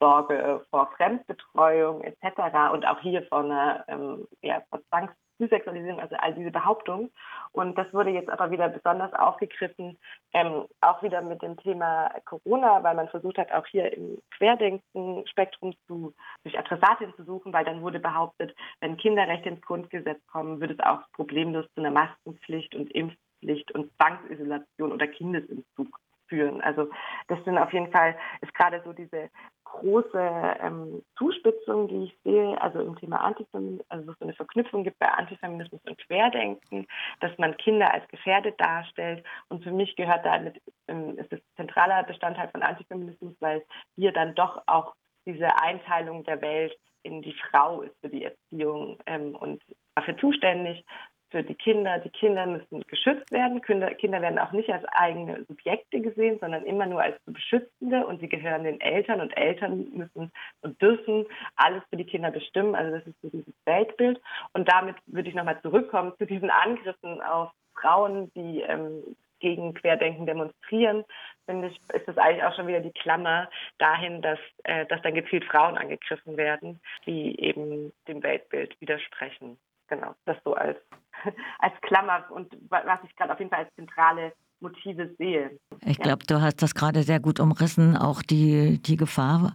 Sorge 0.01 0.65
vor 0.71 0.91
Fremdbetreuung 0.97 2.03
etc. 2.03 2.73
Und 2.73 2.87
auch 2.87 3.01
hier 3.01 3.23
vor 3.25 3.41
einer 3.41 3.85
ähm, 3.89 4.27
ja, 4.43 4.63
vor 4.69 4.81
Zwangs 4.89 5.13
Frühsexualisierung, 5.39 6.01
also 6.01 6.17
all 6.17 6.35
diese 6.35 6.51
Behauptungen. 6.51 7.11
Und 7.53 7.79
das 7.79 7.93
wurde 7.95 8.11
jetzt 8.11 8.29
aber 8.29 8.51
wieder 8.51 8.69
besonders 8.69 9.13
aufgegriffen, 9.15 9.99
ähm, 10.35 10.67
auch 10.81 11.03
wieder 11.03 11.23
mit 11.23 11.41
dem 11.43 11.57
Thema 11.57 12.11
Corona, 12.25 12.83
weil 12.83 12.95
man 12.95 13.09
versucht 13.09 13.39
hat, 13.39 13.53
auch 13.53 13.67
hier 13.67 13.93
im 13.93 14.19
Querdenken-Spektrum 14.37 15.75
zu, 15.87 16.15
sich 16.45 16.59
Adressatin 16.59 17.15
zu 17.17 17.25
suchen, 17.25 17.53
weil 17.53 17.65
dann 17.65 17.81
wurde 17.81 18.01
behauptet, 18.01 18.55
wenn 18.81 18.97
Kinderrechte 18.97 19.49
ins 19.49 19.63
Grundgesetz 19.63 20.21
kommen, 20.27 20.61
würde 20.61 20.75
es 20.75 20.81
auch 20.81 21.01
problemlos 21.13 21.67
zu 21.75 21.81
einer 21.81 21.91
Maskenpflicht 21.91 22.75
und 22.75 22.91
Impfpflicht 22.93 23.73
und 23.73 23.91
Zwangsisolation 23.97 24.93
oder 24.93 25.07
Kindesentzug 25.07 25.99
führen. 26.29 26.61
Also 26.61 26.89
das 27.29 27.43
sind 27.45 27.59
auf 27.59 27.73
jeden 27.73 27.91
Fall, 27.91 28.17
ist 28.41 28.55
gerade 28.55 28.83
so 28.85 28.93
diese 28.93 29.31
große 29.65 30.57
ähm, 30.61 31.03
Zuspitzung, 31.17 31.89
die 31.89 32.05
ich 32.05 32.19
sehe, 32.25 32.61
also 32.61 32.81
im 32.81 32.97
Thema 32.97 33.19
Antifeminismus, 33.19 33.87
also 33.91 34.13
so 34.13 34.25
eine 34.25 34.33
Verknüpfung 34.33 34.85
gibt 34.85 34.99
bei 34.99 35.09
Antifeminismus 35.09 35.81
und 35.87 35.99
Querdenken, 35.99 36.87
dass 37.21 37.37
man 37.39 37.57
Kinder 37.59 37.93
als 37.93 38.07
gefährdet 38.09 38.59
darstellt. 38.59 39.25
Und 39.49 39.63
für 39.63 39.73
mich 39.73 39.95
gehört 39.97 40.25
damit, 40.25 40.61
ähm, 40.89 41.19
ist 41.19 41.33
es 41.33 41.41
zentraler 41.57 42.03
Bestandteil 42.05 42.49
von 42.49 42.63
Antifeminismus, 42.63 43.35
weil 43.41 43.65
hier 43.97 44.13
dann 44.13 44.35
doch 44.35 44.63
auch 44.67 44.95
diese 45.27 45.49
Einteilung 45.61 46.25
der 46.25 46.41
Welt 46.41 46.77
in 47.03 47.23
die 47.23 47.35
Frau 47.35 47.83
ist 47.83 47.95
für 48.01 48.09
die 48.09 48.25
Erziehung 48.25 48.99
ähm, 49.07 49.35
und 49.37 49.63
dafür 49.95 50.17
zuständig 50.19 50.85
für 51.31 51.43
die 51.43 51.55
Kinder. 51.55 51.99
Die 51.99 52.11
Kinder 52.11 52.47
müssen 52.47 52.83
geschützt 52.83 53.31
werden. 53.31 53.61
Kinder, 53.63 53.91
werden 54.01 54.39
auch 54.39 54.53
nicht 54.53 54.71
als 54.71 54.85
eigene 54.87 55.45
Subjekte 55.45 56.01
gesehen, 56.01 56.39
sondern 56.41 56.65
immer 56.65 56.87
nur 56.87 57.03
als 57.03 57.17
Beschützende 57.27 58.07
und 58.07 58.21
sie 58.21 58.29
gehören 58.29 58.65
den 58.65 58.81
Eltern 58.81 59.21
und 59.21 59.37
Eltern 59.37 59.89
müssen 59.93 60.33
und 60.63 60.81
dürfen 60.81 61.27
alles 61.57 61.83
für 61.91 61.97
die 61.97 62.07
Kinder 62.07 62.31
bestimmen. 62.31 62.75
Also 62.75 62.97
das 62.97 63.07
ist 63.07 63.21
so 63.23 63.29
dieses 63.31 63.55
Weltbild. 63.65 64.21
Und 64.53 64.69
damit 64.69 64.97
würde 65.07 65.29
ich 65.29 65.35
nochmal 65.35 65.61
zurückkommen 65.63 66.13
zu 66.19 66.27
diesen 66.27 66.51
Angriffen 66.51 67.21
auf 67.23 67.51
Frauen, 67.75 68.33
die 68.35 68.63
ähm, 68.63 69.03
gegen 69.41 69.75
Querdenken 69.75 70.27
demonstrieren, 70.27 71.05
finde 71.47 71.69
ich, 71.69 71.79
ist 71.95 72.09
das 72.09 72.19
eigentlich 72.19 72.45
auch 72.45 72.55
schon 72.55 72.67
wieder 72.67 72.81
die 72.81 72.93
Klammer 72.93 73.49
dahin, 73.79 74.21
dass, 74.21 74.39
äh, 74.65 74.87
dass 74.87 75.01
dann 75.03 75.15
gezielt 75.15 75.45
Frauen 75.45 75.79
angegriffen 75.79 76.37
werden, 76.37 76.81
die 77.07 77.41
eben 77.41 77.93
dem 78.07 78.23
Weltbild 78.23 78.79
widersprechen. 78.81 79.59
Genau, 79.89 80.15
das 80.25 80.37
so 80.45 80.55
als 80.55 80.79
als 81.59 81.75
Klammer 81.83 82.25
und 82.31 82.57
was 82.69 83.01
ich 83.05 83.17
gerade 83.17 83.33
auf 83.33 83.39
jeden 83.39 83.51
Fall 83.51 83.65
als 83.65 83.75
zentrale 83.75 84.33
Motive 84.61 85.15
sehe. 85.19 85.59
Ich 85.85 85.99
glaube, 85.99 86.25
du 86.27 86.41
hast 86.41 86.63
das 86.63 86.75
gerade 86.75 87.03
sehr 87.03 87.21
gut 87.21 87.41
umrissen, 87.41 87.97
auch 87.97 88.23
die, 88.23 88.81
die 88.83 88.97
Gefahr 88.97 89.55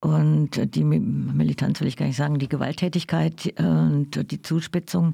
und 0.00 0.74
die 0.74 0.84
Militanz 0.84 1.80
will 1.80 1.88
ich 1.88 1.96
gar 1.96 2.06
nicht 2.06 2.16
sagen, 2.16 2.38
die 2.38 2.48
Gewalttätigkeit 2.48 3.54
und 3.58 4.30
die 4.30 4.42
Zuspitzung. 4.42 5.12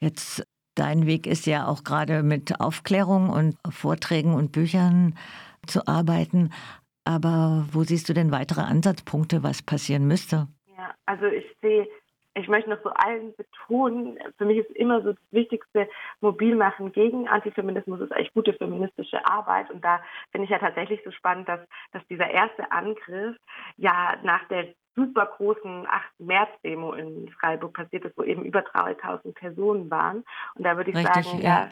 Jetzt 0.00 0.46
dein 0.76 1.06
Weg 1.06 1.26
ist 1.26 1.46
ja 1.46 1.66
auch 1.66 1.84
gerade 1.84 2.22
mit 2.22 2.60
Aufklärung 2.60 3.28
und 3.28 3.56
Vorträgen 3.68 4.34
und 4.34 4.52
Büchern 4.52 5.16
zu 5.66 5.86
arbeiten. 5.86 6.50
Aber 7.04 7.66
wo 7.72 7.82
siehst 7.82 8.08
du 8.08 8.14
denn 8.14 8.30
weitere 8.30 8.62
Ansatzpunkte, 8.62 9.42
was 9.42 9.62
passieren 9.62 10.06
müsste? 10.06 10.48
Ja, 10.76 10.94
also 11.06 11.26
ich 11.26 11.44
sehe 11.60 11.86
ich 12.34 12.48
möchte 12.48 12.70
noch 12.70 12.82
so 12.82 12.90
allen 12.90 13.34
betonen, 13.36 14.18
für 14.36 14.44
mich 14.44 14.58
ist 14.58 14.70
immer 14.72 15.00
so 15.02 15.12
das 15.12 15.22
wichtigste 15.30 15.88
Mobilmachen 16.20 16.92
gegen 16.92 17.28
Antifeminismus 17.28 18.00
ist 18.00 18.12
eigentlich 18.12 18.34
gute 18.34 18.52
feministische 18.54 19.24
Arbeit. 19.26 19.70
Und 19.70 19.84
da 19.84 20.00
finde 20.32 20.46
ich 20.46 20.50
ja 20.50 20.58
tatsächlich 20.58 21.00
so 21.04 21.12
spannend, 21.12 21.48
dass, 21.48 21.60
dass 21.92 22.06
dieser 22.08 22.28
erste 22.28 22.70
Angriff 22.72 23.36
ja 23.76 24.16
nach 24.22 24.46
der 24.48 24.74
super 24.94 25.26
großen 25.26 25.86
8. 25.86 26.02
März-Demo 26.18 26.92
in 26.92 27.28
Freiburg 27.40 27.74
passiert 27.74 28.04
ist, 28.04 28.16
wo 28.16 28.22
eben 28.22 28.44
über 28.44 28.62
3000 28.62 29.34
Personen 29.34 29.90
waren. 29.90 30.24
Und 30.54 30.64
da 30.64 30.76
würde 30.76 30.90
ich 30.90 30.96
Richtig, 30.96 31.24
sagen, 31.24 31.40
ja. 31.40 31.48
ja, 31.48 31.70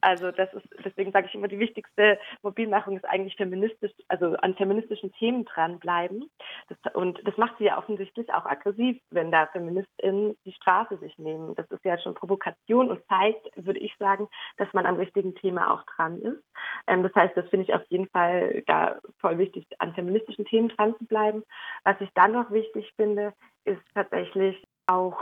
also 0.00 0.30
das 0.30 0.52
ist, 0.54 0.66
deswegen 0.84 1.12
sage 1.12 1.26
ich 1.26 1.34
immer, 1.34 1.48
die 1.48 1.58
wichtigste 1.58 2.18
Mobilmachung 2.42 2.96
ist 2.96 3.04
eigentlich 3.04 3.36
feministisch, 3.36 3.92
also 4.08 4.36
an 4.36 4.54
feministischen 4.54 5.12
Themen 5.12 5.44
dranbleiben. 5.44 6.30
Das, 6.68 6.94
und 6.94 7.20
das 7.26 7.36
macht 7.36 7.58
sie 7.58 7.64
ja 7.64 7.78
offensichtlich 7.78 8.32
auch 8.32 8.46
aggressiv, 8.46 9.00
wenn 9.10 9.30
da 9.30 9.46
FeministInnen 9.46 10.36
die 10.44 10.52
Straße 10.52 10.98
sich 10.98 11.18
nehmen. 11.18 11.54
Das 11.54 11.70
ist 11.70 11.84
ja 11.84 11.98
schon 11.98 12.14
Provokation 12.14 12.90
und 12.90 13.02
zeigt, 13.08 13.48
würde 13.56 13.80
ich 13.80 13.94
sagen, 13.98 14.28
dass 14.56 14.72
man 14.72 14.86
am 14.86 14.96
richtigen 14.96 15.34
Thema 15.34 15.72
auch 15.72 15.82
dran 15.84 16.20
ist. 16.20 16.42
Ähm, 16.86 17.02
das 17.02 17.14
heißt, 17.14 17.36
das 17.36 17.48
finde 17.48 17.64
ich 17.64 17.74
auf 17.74 17.82
jeden 17.88 18.08
Fall 18.08 18.62
da 18.66 18.98
voll 19.18 19.38
wichtig, 19.38 19.66
an 19.78 19.94
feministischen 19.94 20.44
Themen 20.44 20.68
dran 20.68 20.94
zu 20.98 21.06
bleiben. 21.06 21.42
Was 21.84 22.00
ich 22.00 22.10
dann 22.14 22.32
noch 22.32 22.50
wichtig 22.56 22.90
finde, 22.96 23.34
ist 23.64 23.82
tatsächlich 23.94 24.56
auch 24.86 25.18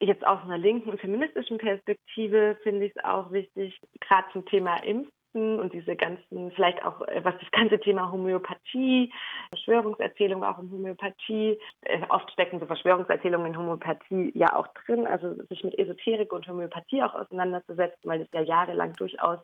jetzt 0.00 0.26
aus 0.26 0.42
einer 0.44 0.58
linken 0.58 0.96
feministischen 0.98 1.58
Perspektive 1.58 2.56
finde 2.62 2.86
ich 2.86 2.92
es 2.96 3.04
auch 3.04 3.30
wichtig, 3.32 3.78
gerade 4.00 4.26
zum 4.32 4.44
Thema 4.46 4.76
Impfen 4.82 5.60
und 5.60 5.72
diese 5.72 5.94
ganzen, 5.94 6.50
vielleicht 6.52 6.84
auch, 6.84 7.00
was 7.22 7.34
das 7.38 7.50
ganze 7.52 7.78
Thema 7.78 8.10
Homöopathie, 8.10 9.12
Verschwörungserzählungen 9.50 10.48
auch 10.48 10.58
in 10.58 10.70
Homöopathie, 10.70 11.58
äh, 11.82 12.00
oft 12.08 12.30
stecken 12.32 12.58
so 12.58 12.66
Verschwörungserzählungen 12.66 13.48
in 13.48 13.58
Homöopathie 13.58 14.32
ja 14.34 14.56
auch 14.56 14.66
drin, 14.84 15.06
also 15.06 15.34
sich 15.44 15.62
mit 15.62 15.78
Esoterik 15.78 16.32
und 16.32 16.48
Homöopathie 16.48 17.02
auch 17.02 17.14
auseinanderzusetzen, 17.14 18.10
weil 18.10 18.20
das 18.20 18.28
ja 18.32 18.40
jahrelang 18.40 18.94
durchaus 18.94 19.38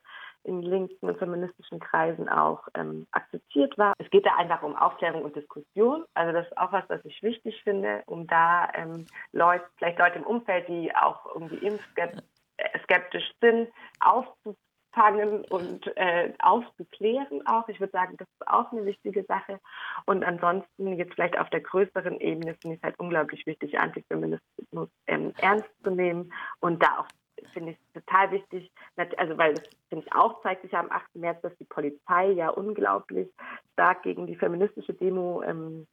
in 0.46 0.62
linken 0.62 1.08
und 1.08 1.18
feministischen 1.18 1.80
Kreisen 1.80 2.28
auch 2.28 2.68
ähm, 2.74 3.06
akzeptiert 3.10 3.76
war. 3.76 3.94
Es 3.98 4.08
geht 4.10 4.24
da 4.24 4.36
einfach 4.36 4.62
um 4.62 4.76
Aufklärung 4.76 5.22
und 5.22 5.34
Diskussion. 5.34 6.04
Also 6.14 6.32
das 6.32 6.46
ist 6.46 6.56
auch 6.56 6.72
was, 6.72 6.84
was 6.88 7.04
ich 7.04 7.22
wichtig 7.22 7.60
finde, 7.62 8.02
um 8.06 8.26
da 8.26 8.68
ähm, 8.74 9.06
Leute, 9.32 9.64
vielleicht 9.76 9.98
Leute 9.98 10.18
im 10.18 10.26
Umfeld, 10.26 10.68
die 10.68 10.94
auch 10.94 11.26
irgendwie 11.34 11.66
impfskeptisch 11.66 13.32
sind, 13.40 13.68
aufzufangen 14.00 15.44
und 15.50 15.86
äh, 15.96 16.32
aufzuklären 16.38 17.44
auch. 17.46 17.68
Ich 17.68 17.80
würde 17.80 17.92
sagen, 17.92 18.16
das 18.16 18.28
ist 18.28 18.48
auch 18.48 18.70
eine 18.72 18.84
wichtige 18.84 19.24
Sache. 19.24 19.58
Und 20.06 20.24
ansonsten 20.24 20.96
jetzt 20.96 21.14
vielleicht 21.14 21.38
auf 21.38 21.50
der 21.50 21.60
größeren 21.60 22.20
Ebene 22.20 22.54
finde 22.62 22.76
ich 22.76 22.80
es 22.80 22.84
halt 22.84 22.98
unglaublich 23.00 23.44
wichtig, 23.46 23.78
Antifeminismus 23.78 24.88
ähm, 25.08 25.32
ernst 25.38 25.68
zu 25.82 25.90
nehmen 25.90 26.32
und 26.60 26.82
da 26.82 27.00
auch 27.00 27.08
finde 27.52 27.72
ich 27.72 27.78
total 27.94 28.30
wichtig, 28.30 28.70
also 29.16 29.38
weil 29.38 29.54
das 29.54 29.64
finde 29.88 30.06
ich 30.06 30.12
auch 30.12 30.42
zeigt 30.42 30.62
sich 30.62 30.72
ja 30.72 30.80
am 30.80 30.90
8. 30.90 31.16
März, 31.16 31.40
dass 31.42 31.56
die 31.58 31.64
Polizei 31.64 32.30
ja 32.32 32.48
unglaublich 32.48 33.28
stark 33.72 34.02
gegen 34.02 34.26
die 34.26 34.36
feministische 34.36 34.94
Demo 34.94 35.42
ähm, 35.42 35.86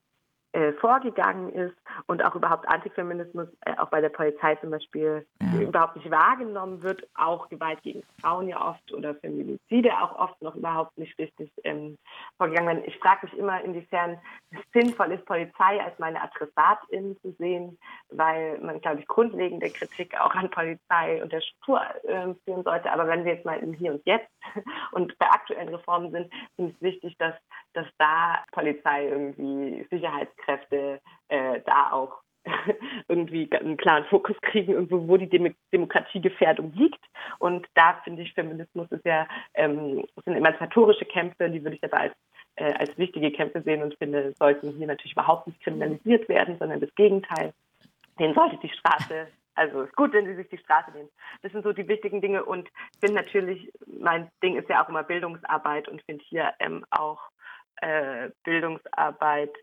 äh, 0.53 0.74
vorgegangen 0.74 1.51
ist 1.51 1.75
und 2.07 2.24
auch 2.24 2.36
überhaupt 2.36 2.67
Antifeminismus 2.67 3.48
äh, 3.65 3.75
auch 3.77 3.89
bei 3.89 4.01
der 4.01 4.10
Polizei 4.10 4.55
zum 4.55 4.69
Beispiel 4.69 5.25
ja. 5.41 5.62
überhaupt 5.62 5.95
nicht 5.95 6.10
wahrgenommen 6.10 6.81
wird, 6.83 7.07
auch 7.15 7.50
Gewalt 7.50 7.81
gegen 7.81 8.03
Frauen 8.22 8.48
ja 8.48 8.62
oft 8.62 8.93
oder 8.93 9.15
Feminizide 9.15 9.91
auch 10.00 10.15
oft 10.17 10.41
noch 10.41 10.55
überhaupt 10.55 10.98
nicht 10.98 11.17
richtig 11.17 11.51
ähm, 11.63 11.98
vorgegangen 12.38 12.67
werden. 12.67 12.83
Ich 12.86 12.98
frage 13.00 13.25
mich 13.25 13.38
immer, 13.38 13.63
inwiefern 13.63 14.19
es 14.51 14.60
sinnvoll 14.74 15.12
ist, 15.12 15.25
Polizei 15.25 15.81
als 15.83 15.98
meine 16.00 16.22
Adressatin 16.22 17.17
zu 17.22 17.31
sehen, 17.39 17.77
weil 18.10 18.60
man, 18.60 18.79
glaube 18.79 19.00
ich, 19.00 19.07
grundlegende 19.07 19.69
Kritik 19.69 20.19
auch 20.19 20.36
an 20.36 20.50
Polizei 20.50 21.22
und 21.22 21.31
der 21.31 21.41
Struktur 21.41 21.81
äh, 22.03 22.33
führen 22.45 22.63
sollte. 22.63 22.91
Aber 22.91 23.07
wenn 23.07 23.25
wir 23.25 23.33
jetzt 23.33 23.45
mal 23.45 23.57
im 23.60 23.74
Hier 23.74 23.93
und 23.93 24.05
Jetzt 24.05 24.29
und 24.91 25.17
bei 25.17 25.27
aktuellen 25.27 25.69
Reformen 25.69 26.12
sind, 26.12 26.31
finde 26.55 26.72
ich 26.72 26.75
es 26.75 26.81
wichtig, 26.81 27.17
dass, 27.17 27.33
dass 27.74 27.88
da 27.98 28.44
Polizei 28.51 29.08
irgendwie 29.08 29.86
Sicherheitskräfte 29.89 31.01
äh, 31.30 31.62
da 31.65 31.92
auch 31.92 32.20
irgendwie 33.08 33.50
einen 33.53 33.77
klaren 33.77 34.06
Fokus 34.06 34.36
kriegen, 34.42 34.74
irgendwo, 34.74 35.08
wo 35.08 35.18
die 35.18 35.30
Dem 35.30 35.56
Demokratiegefährdung 35.72 36.74
liegt. 36.74 37.00
Und 37.39 37.65
da 37.74 38.01
finde 38.03 38.22
ich, 38.22 38.34
Feminismus 38.34 38.92
ist 38.92 39.06
ja 39.06 39.27
ähm, 39.53 40.06
sind 40.25 40.36
emanzipatorische 40.36 41.06
Kämpfe, 41.06 41.50
die 41.50 41.63
würde 41.63 41.77
ich 41.77 41.84
aber 41.84 42.01
als 42.01 42.13
äh, 42.56 42.74
als 42.74 42.98
wichtige 42.98 43.32
Kämpfe 43.32 43.62
sehen 43.62 43.82
und 43.82 43.96
finde, 43.96 44.34
sollten 44.38 44.72
hier 44.72 44.88
natürlich 44.88 45.13
überhaupt 45.13 45.48
nicht 45.48 45.62
kriminalisiert 45.62 46.27
werden, 46.30 46.58
sondern 46.60 46.82
das 46.82 46.94
Gegenteil. 46.96 47.53
Den 48.20 48.34
sollte 48.36 48.58
die 48.58 48.70
Straße 48.70 49.27
also 49.56 49.82
ist 49.82 49.96
gut, 49.96 50.13
wenn 50.13 50.25
sie 50.25 50.36
sich 50.36 50.50
die 50.50 50.58
Straße 50.58 50.92
nehmen. 50.92 51.10
Das 51.42 51.51
sind 51.51 51.63
so 51.63 51.74
die 51.74 51.88
wichtigen 51.88 52.22
Dinge 52.22 52.44
und 52.44 52.70
bin 53.01 53.13
natürlich, 53.13 53.72
mein 53.86 54.32
Ding 54.42 54.56
ist 54.56 54.70
ja 54.70 54.84
auch 54.84 54.89
immer 54.89 55.03
Bildungsarbeit 55.03 55.88
und 55.88 56.01
finde 56.03 56.24
hier 56.27 56.53
ähm, 56.60 56.86
auch 56.89 57.22
äh, 57.83 58.29
Bildungsarbeit 58.43 59.53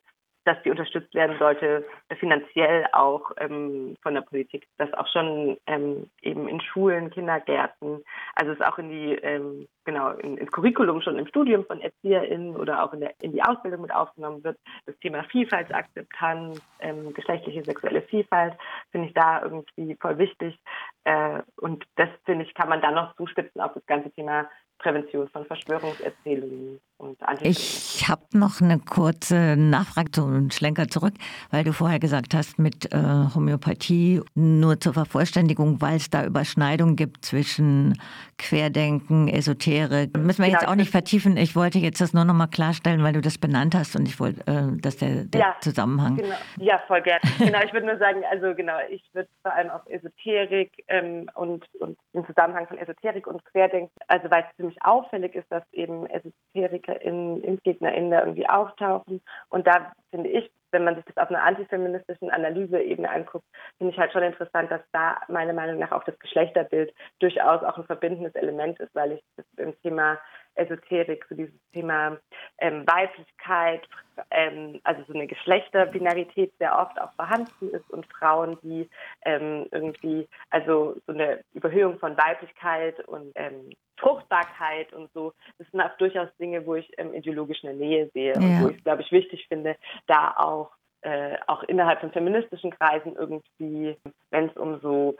dass 0.44 0.62
die 0.62 0.70
unterstützt 0.70 1.14
werden 1.14 1.36
sollte, 1.38 1.86
finanziell 2.18 2.86
auch 2.92 3.30
ähm, 3.36 3.96
von 4.02 4.14
der 4.14 4.22
Politik, 4.22 4.66
dass 4.78 4.92
auch 4.94 5.06
schon 5.08 5.58
ähm, 5.66 6.10
eben 6.22 6.48
in 6.48 6.60
Schulen, 6.60 7.10
Kindergärten, 7.10 8.02
also 8.34 8.52
es 8.52 8.60
auch 8.60 8.78
in 8.78 8.88
die, 8.88 9.14
ähm, 9.16 9.68
genau, 9.84 10.10
in, 10.12 10.38
ins 10.38 10.50
Curriculum 10.50 11.02
schon 11.02 11.18
im 11.18 11.26
Studium 11.26 11.66
von 11.66 11.80
ErzieherInnen 11.80 12.56
oder 12.56 12.82
auch 12.82 12.92
in, 12.94 13.00
der, 13.00 13.14
in 13.20 13.32
die 13.32 13.42
Ausbildung 13.42 13.82
mit 13.82 13.94
aufgenommen 13.94 14.42
wird. 14.42 14.58
Das 14.86 14.98
Thema 15.00 15.24
Vielfaltsakzeptanz, 15.24 16.60
ähm, 16.80 17.12
geschlechtliche 17.12 17.62
sexuelle 17.62 18.02
Vielfalt, 18.02 18.54
finde 18.92 19.08
ich 19.08 19.14
da 19.14 19.42
irgendwie 19.42 19.96
voll 20.00 20.16
wichtig. 20.16 20.58
Äh, 21.04 21.42
und 21.56 21.84
das, 21.96 22.08
finde 22.24 22.46
ich, 22.46 22.54
kann 22.54 22.68
man 22.68 22.80
dann 22.80 22.94
noch 22.94 23.14
zuspitzen 23.16 23.60
auf 23.60 23.74
das 23.74 23.84
ganze 23.86 24.10
Thema 24.10 24.48
Prävention 24.80 25.28
von 25.28 25.44
Verschwörungserzählungen 25.44 26.80
und 27.00 27.18
Ich 27.40 28.06
habe 28.08 28.22
noch 28.34 28.60
eine 28.60 28.78
kurze 28.78 29.56
Nachfrage 29.56 30.10
zum 30.10 30.50
Schlenker 30.50 30.88
zurück, 30.88 31.14
weil 31.50 31.64
du 31.64 31.72
vorher 31.72 31.98
gesagt 31.98 32.34
hast, 32.34 32.58
mit 32.58 32.92
äh, 32.92 32.98
Homöopathie 33.34 34.20
nur 34.34 34.78
zur 34.80 34.92
Vervollständigung, 34.92 35.80
weil 35.80 35.96
es 35.96 36.10
da 36.10 36.26
Überschneidungen 36.26 36.96
gibt 36.96 37.24
zwischen 37.24 37.98
Querdenken, 38.36 39.28
Esoterik. 39.28 40.14
Müssen 40.16 40.44
wir 40.44 40.50
jetzt 40.50 40.68
auch 40.68 40.74
nicht 40.74 40.90
vertiefen. 40.90 41.38
Ich 41.38 41.56
wollte 41.56 41.78
jetzt 41.78 42.02
das 42.02 42.12
nur 42.12 42.26
noch 42.26 42.34
mal 42.34 42.48
klarstellen, 42.48 43.02
weil 43.02 43.14
du 43.14 43.22
das 43.22 43.38
benannt 43.38 43.74
hast 43.74 43.96
und 43.96 44.06
ich 44.06 44.20
wollte, 44.20 44.46
äh, 44.46 44.80
dass 44.80 44.98
der, 44.98 45.24
der 45.24 45.40
ja, 45.40 45.56
Zusammenhang. 45.60 46.16
Genau. 46.16 46.36
Ja, 46.58 46.82
voll 46.86 47.00
gerne. 47.00 47.20
genau, 47.38 47.60
ich 47.64 47.72
würde 47.72 47.86
nur 47.86 47.96
sagen, 47.96 48.22
also 48.30 48.54
genau, 48.54 48.76
ich 48.90 49.02
würde 49.14 49.28
vor 49.42 49.54
allem 49.54 49.70
auf 49.70 49.82
Esoterik 49.86 50.84
ähm, 50.88 51.30
und, 51.34 51.64
und 51.80 51.98
den 52.12 52.26
Zusammenhang 52.26 52.66
von 52.66 52.76
Esoterik 52.76 53.26
und 53.26 53.42
Querdenken, 53.46 53.90
also 54.06 54.30
weil 54.30 54.44
es 54.50 54.56
ziemlich 54.70 54.82
auffällig 54.82 55.34
ist, 55.34 55.50
dass 55.50 55.62
eben 55.72 56.06
EsoterikerInnen, 56.06 57.42
ImpfgegnerInnen 57.42 58.10
da 58.10 58.20
irgendwie 58.20 58.48
auftauchen. 58.48 59.20
Und 59.48 59.66
da 59.66 59.92
finde 60.10 60.30
ich, 60.30 60.50
wenn 60.72 60.84
man 60.84 60.94
sich 60.94 61.04
das 61.06 61.16
auf 61.16 61.30
einer 61.30 61.42
antifeministischen 61.42 62.30
Analyseebene 62.30 63.10
anguckt, 63.10 63.44
finde 63.78 63.92
ich 63.92 63.98
halt 63.98 64.12
schon 64.12 64.22
interessant, 64.22 64.70
dass 64.70 64.82
da 64.92 65.20
meiner 65.28 65.52
Meinung 65.52 65.80
nach 65.80 65.90
auch 65.90 66.04
das 66.04 66.18
Geschlechterbild 66.20 66.94
durchaus 67.18 67.62
auch 67.64 67.76
ein 67.76 67.84
verbindendes 67.84 68.34
Element 68.36 68.78
ist, 68.78 68.94
weil 68.94 69.12
ich 69.12 69.24
das 69.36 69.46
im 69.56 69.74
Thema 69.82 70.18
Esoterik, 70.60 71.24
so 71.28 71.34
dieses 71.34 71.54
Thema 71.72 72.18
ähm, 72.58 72.86
Weiblichkeit, 72.86 73.88
ähm, 74.30 74.80
also 74.84 75.02
so 75.06 75.14
eine 75.14 75.26
Geschlechterbinarität 75.26 76.52
sehr 76.58 76.78
oft 76.78 77.00
auch 77.00 77.12
vorhanden 77.14 77.70
ist 77.70 77.88
und 77.90 78.06
Frauen, 78.06 78.58
die 78.62 78.88
ähm, 79.24 79.66
irgendwie, 79.72 80.28
also 80.50 80.96
so 81.06 81.12
eine 81.12 81.40
Überhöhung 81.54 81.98
von 81.98 82.16
Weiblichkeit 82.16 83.00
und 83.08 83.32
ähm, 83.34 83.70
Fruchtbarkeit 83.98 84.92
und 84.92 85.12
so, 85.12 85.32
das 85.58 85.70
sind 85.70 85.80
auch 85.80 85.96
durchaus 85.98 86.28
Dinge, 86.38 86.64
wo 86.66 86.74
ich 86.74 86.90
ähm, 86.98 87.14
ideologisch 87.14 87.64
eine 87.64 87.74
Nähe 87.74 88.10
sehe 88.14 88.32
ja. 88.34 88.40
und 88.40 88.62
wo 88.62 88.68
ich, 88.68 88.82
glaube 88.82 89.02
ich, 89.02 89.12
wichtig 89.12 89.46
finde, 89.48 89.76
da 90.06 90.34
auch 90.36 90.70
äh, 91.02 91.36
auch 91.46 91.62
innerhalb 91.62 92.00
von 92.00 92.12
feministischen 92.12 92.70
Kreisen 92.70 93.16
irgendwie, 93.16 93.96
wenn 94.30 94.50
es 94.50 94.56
um 94.56 94.80
so, 94.80 95.16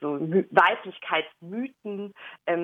so 0.00 0.18
Weiblichkeitsmythen, 0.20 2.12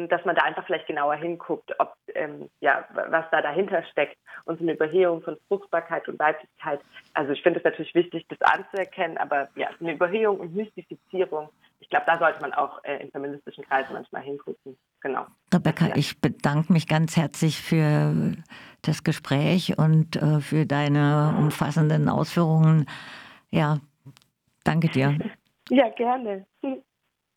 ähm, 0.02 0.08
dass 0.08 0.24
man 0.24 0.36
da 0.36 0.42
einfach 0.42 0.64
vielleicht 0.66 0.86
genauer 0.86 1.16
hinguckt, 1.16 1.72
ob 1.78 1.94
ähm, 2.14 2.48
ja 2.60 2.84
was 2.92 3.24
da 3.30 3.42
dahinter 3.42 3.82
steckt 3.84 4.16
und 4.44 4.58
so 4.58 4.64
eine 4.64 4.74
Überhöhung 4.74 5.22
von 5.22 5.36
Fruchtbarkeit 5.48 6.08
und 6.08 6.18
Weiblichkeit. 6.18 6.80
Also 7.14 7.32
ich 7.32 7.42
finde 7.42 7.58
es 7.58 7.64
natürlich 7.64 7.94
wichtig, 7.94 8.26
das 8.28 8.40
anzuerkennen, 8.42 9.18
aber 9.18 9.48
ja, 9.54 9.68
eine 9.80 9.92
Überhöhung 9.92 10.40
und 10.40 10.54
Mystifizierung 10.54 11.50
ich 11.80 11.88
glaube, 11.90 12.06
da 12.06 12.18
sollte 12.18 12.40
man 12.40 12.52
auch 12.52 12.82
äh, 12.84 13.02
in 13.02 13.10
feministischen 13.10 13.64
Kreisen 13.64 13.92
manchmal 13.92 14.22
hingucken. 14.22 14.76
Genau. 15.00 15.26
Rebecca, 15.54 15.94
ich 15.94 16.20
bedanke 16.20 16.72
mich 16.72 16.86
ganz 16.86 17.16
herzlich 17.16 17.60
für 17.60 18.34
das 18.82 19.04
Gespräch 19.04 19.78
und 19.78 20.16
äh, 20.16 20.40
für 20.40 20.66
deine 20.66 21.34
umfassenden 21.38 22.08
Ausführungen. 22.08 22.86
Ja, 23.50 23.78
danke 24.64 24.88
dir. 24.88 25.18
Ja, 25.70 25.90
gerne. 25.90 26.46